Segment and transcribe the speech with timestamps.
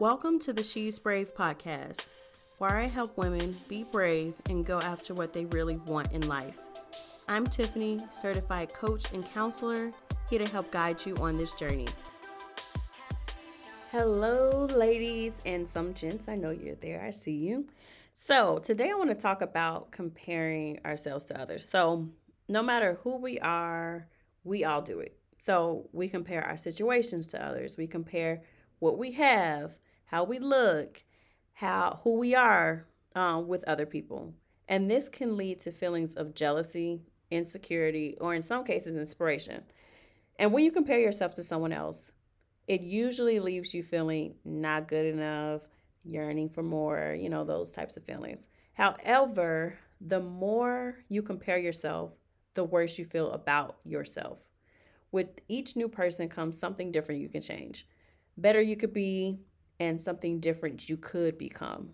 [0.00, 2.08] Welcome to the She's Brave podcast,
[2.58, 6.58] where I help women be brave and go after what they really want in life.
[7.28, 9.92] I'm Tiffany, certified coach and counselor,
[10.28, 11.86] here to help guide you on this journey.
[13.92, 16.26] Hello, ladies and some gents.
[16.26, 17.00] I know you're there.
[17.04, 17.68] I see you.
[18.14, 21.68] So, today I want to talk about comparing ourselves to others.
[21.68, 22.08] So,
[22.48, 24.08] no matter who we are,
[24.42, 25.16] we all do it.
[25.38, 27.76] So, we compare our situations to others.
[27.76, 28.42] We compare
[28.84, 31.02] what we have, how we look,
[31.52, 34.34] how who we are um, with other people.
[34.68, 39.62] And this can lead to feelings of jealousy, insecurity, or in some cases, inspiration.
[40.38, 42.12] And when you compare yourself to someone else,
[42.66, 45.62] it usually leaves you feeling not good enough,
[46.02, 48.48] yearning for more, you know, those types of feelings.
[48.72, 52.12] However, the more you compare yourself,
[52.54, 54.38] the worse you feel about yourself.
[55.12, 57.86] With each new person comes something different you can change.
[58.36, 59.38] Better you could be,
[59.80, 61.90] and something different you could become.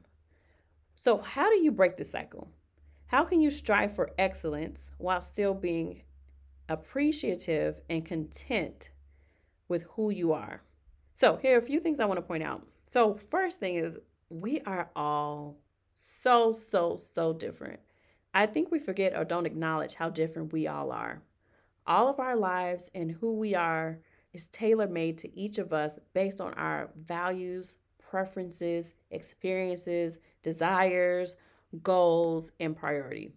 [0.95, 2.51] So, how do you break the cycle?
[3.07, 6.03] How can you strive for excellence while still being
[6.69, 8.91] appreciative and content
[9.69, 10.63] with who you are?
[11.17, 12.67] So, here are a few things I want to point out.
[12.89, 15.59] So, first thing is we are all
[15.93, 17.81] so, so, so different.
[18.33, 21.23] I think we forget or don't acknowledge how different we all are.
[21.87, 24.01] All of our lives and who we are
[24.33, 31.37] is tailor made to each of us based on our values, preferences, experiences, desires,
[31.83, 33.31] goals, and priority.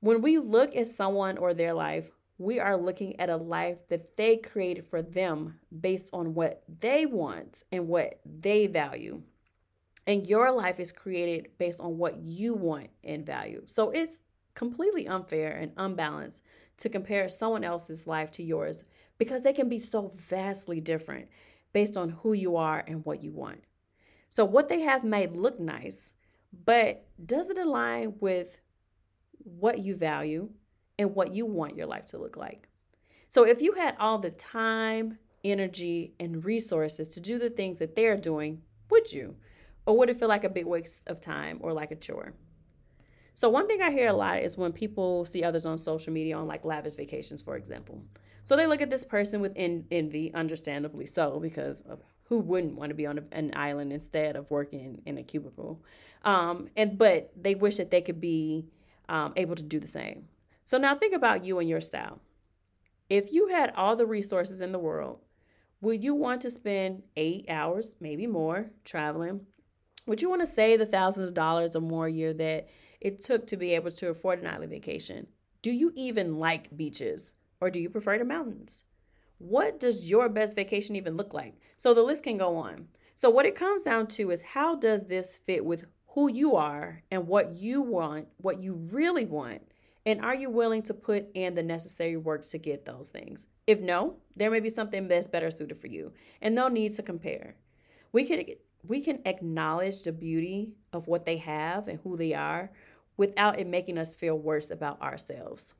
[0.00, 4.16] When we look at someone or their life, we are looking at a life that
[4.16, 9.22] they created for them based on what they want and what they value.
[10.06, 13.62] And your life is created based on what you want and value.
[13.66, 14.22] So it's
[14.54, 16.42] completely unfair and unbalanced
[16.78, 18.84] to compare someone else's life to yours
[19.20, 21.28] because they can be so vastly different
[21.74, 23.62] based on who you are and what you want.
[24.30, 26.14] So, what they have made look nice,
[26.64, 28.60] but does it align with
[29.44, 30.48] what you value
[30.98, 32.66] and what you want your life to look like?
[33.28, 37.94] So, if you had all the time, energy, and resources to do the things that
[37.94, 39.36] they're doing, would you?
[39.84, 42.32] Or would it feel like a big waste of time or like a chore?
[43.34, 46.38] So, one thing I hear a lot is when people see others on social media
[46.38, 48.02] on like lavish vacations, for example.
[48.50, 51.84] So they look at this person with en- envy, understandably so, because
[52.24, 55.80] who wouldn't want to be on a, an island instead of working in a cubicle.
[56.24, 58.66] Um, and but they wish that they could be
[59.08, 60.24] um, able to do the same.
[60.64, 62.18] So now think about you and your style.
[63.08, 65.20] If you had all the resources in the world,
[65.80, 69.46] would you want to spend eight hours, maybe more, traveling?
[70.06, 72.68] Would you want to save the thousands of dollars or more a year that
[73.00, 75.28] it took to be able to afford a nightly vacation?
[75.62, 78.84] Do you even like beaches or do you prefer the mountains?
[79.38, 81.54] What does your best vacation even look like?
[81.76, 82.88] So the list can go on.
[83.14, 87.02] So, what it comes down to is how does this fit with who you are
[87.10, 89.62] and what you want, what you really want?
[90.06, 93.46] And are you willing to put in the necessary work to get those things?
[93.66, 97.02] If no, there may be something that's better suited for you and no need to
[97.02, 97.56] compare.
[98.12, 98.44] We can
[98.86, 102.70] we can acknowledge the beauty of what they have and who they are
[103.18, 105.74] without it making us feel worse about ourselves.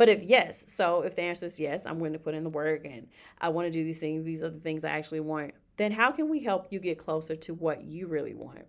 [0.00, 2.48] But if yes, so if the answer is yes, I'm going to put in the
[2.48, 3.06] work and
[3.38, 6.10] I want to do these things, these are the things I actually want, then how
[6.10, 8.64] can we help you get closer to what you really want?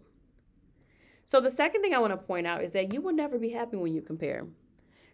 [1.23, 3.47] So the second thing I want to point out is that you will never be
[3.47, 4.45] happy when you compare.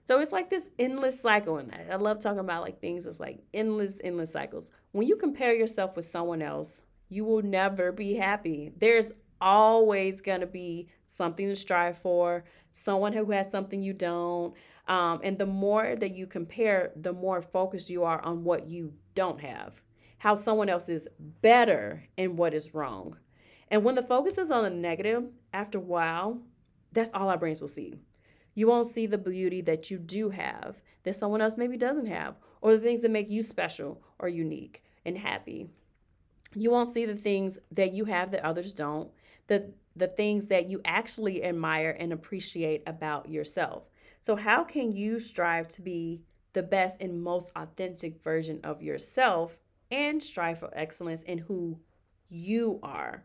[0.06, 1.60] So it's like this endless cycle.
[1.60, 4.72] And I love talking about like things that's like endless, endless cycles.
[4.94, 8.72] When you compare yourself with someone else, you will never be happy.
[8.76, 9.12] There's
[9.42, 14.54] always going to be something to strive for, someone who has something you don't,
[14.88, 18.94] um, and the more that you compare, the more focused you are on what you
[19.16, 19.84] don't have,
[20.18, 21.08] how someone else is
[21.42, 23.18] better and what is wrong.
[23.70, 26.42] And when the focus is on the negative, after a while,
[26.94, 27.96] that's all our brains will see.
[28.56, 32.36] You won't see the beauty that you do have that someone else maybe doesn't have,
[32.62, 35.70] or the things that make you special or unique and happy.
[36.56, 39.12] You won't see the things that you have that others don't,
[39.48, 43.84] the, the things that you actually admire and appreciate about yourself.
[44.22, 46.22] So, how can you strive to be
[46.54, 49.60] the best and most authentic version of yourself
[49.90, 51.80] and strive for excellence in who
[52.28, 53.24] you are?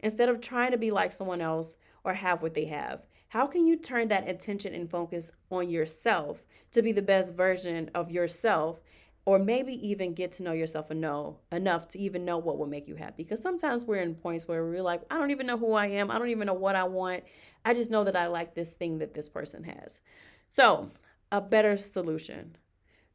[0.00, 3.64] Instead of trying to be like someone else or have what they have, how can
[3.64, 6.42] you turn that attention and focus on yourself
[6.72, 8.80] to be the best version of yourself
[9.24, 12.66] or maybe even get to know yourself and know enough to even know what will
[12.66, 13.22] make you happy.
[13.22, 16.10] Because sometimes we're in points where we're like i don't even know who i am.
[16.10, 17.24] I don't even know what i want.
[17.64, 20.00] I just know that i like this thing that this person has.
[20.48, 20.90] So
[21.30, 22.56] a better solution.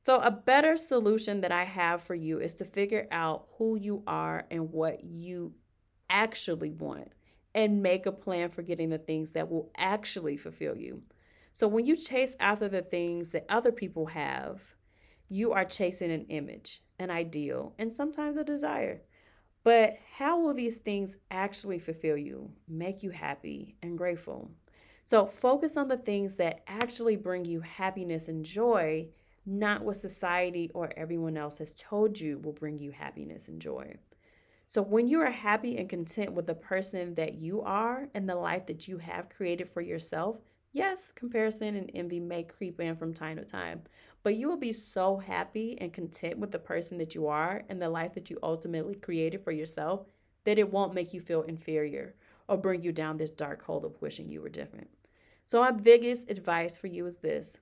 [0.06, 4.04] So a better solution that i have for you is to figure out who you
[4.06, 5.54] are and what you
[6.10, 7.12] actually want
[7.56, 11.02] and make a plan for getting the things that will actually fulfill you.
[11.54, 14.62] So when you chase after the things that other people have,
[15.30, 19.02] you are chasing an image, an ideal, and sometimes a desire.
[19.64, 24.52] But how will these things actually fulfill you, make you happy and grateful?
[25.06, 29.08] So focus on the things that actually bring you happiness and joy,
[29.46, 33.96] not what society or everyone else has told you will bring you happiness and joy.
[34.68, 38.36] So when you are happy and content with the person that you are and the
[38.36, 40.40] life that you have created for yourself,
[40.76, 43.82] yes, comparison and envy may creep in from time to time,
[44.24, 47.82] but you will be so happy and content with the person that you are and
[47.82, 50.06] the life that you ultimately created for yourself
[50.44, 52.14] that it won't make you feel inferior
[52.50, 54.90] or bring you down this dark hole of wishing you were different.
[55.46, 57.58] So, my biggest advice for you is this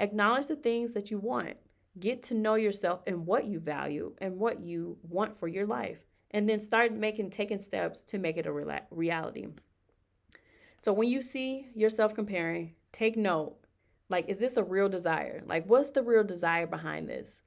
[0.00, 1.56] acknowledge the things that you want,
[2.00, 6.04] get to know yourself and what you value and what you want for your life,
[6.32, 9.46] and then start making, taking steps to make it a reality.
[10.82, 13.58] So, when you see yourself comparing, take note
[14.08, 15.42] like, is this a real desire?
[15.46, 17.42] Like, what's the real desire behind this?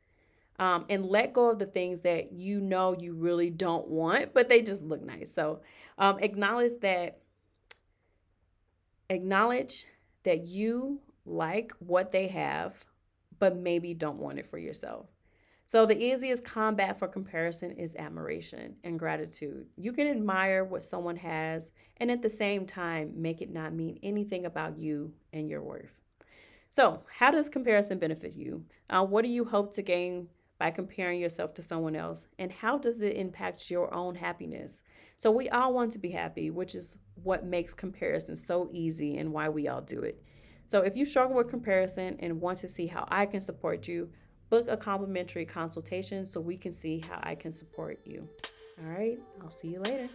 [0.60, 4.48] Um, and let go of the things that you know you really don't want, but
[4.48, 5.34] they just look nice.
[5.34, 5.62] So,
[5.98, 7.20] um, acknowledge that.
[9.10, 9.86] Acknowledge
[10.24, 12.86] that you like what they have,
[13.40, 15.08] but maybe don't want it for yourself.
[15.72, 19.68] So, the easiest combat for comparison is admiration and gratitude.
[19.78, 23.98] You can admire what someone has and at the same time make it not mean
[24.04, 25.94] anything about you and your worth.
[26.70, 28.66] So, how does comparison benefit you?
[28.90, 30.28] Uh, what do you hope to gain
[30.60, 32.28] by comparing yourself to someone else?
[32.38, 34.82] And how does it impact your own happiness?
[35.16, 39.32] So, we all want to be happy, which is what makes comparison so easy and
[39.32, 40.22] why we all do it.
[40.66, 44.10] So, if you struggle with comparison and want to see how I can support you,
[44.52, 48.28] book a complimentary consultation so we can see how I can support you.
[48.80, 50.10] All right, I'll see you later.